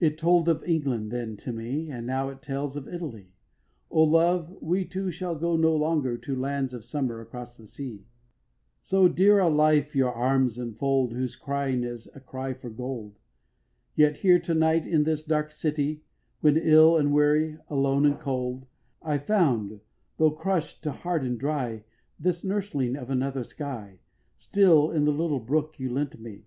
[0.00, 3.34] It told of England then to me, And now it tells of Italy.
[3.90, 8.06] O love, we two shall go no longer To lands of summer across the sea;
[8.80, 13.18] So dear a life your arms enfold Whose crying is a cry for gold:
[13.94, 16.04] Yet here to night in this dark city,
[16.40, 18.64] When ill and weary, alone and cold,
[19.02, 19.80] I found,
[20.16, 21.84] tho' crush'd to hard and dry,
[22.18, 23.98] This nurseling of another sky
[24.38, 26.44] Still in the little book you lent me.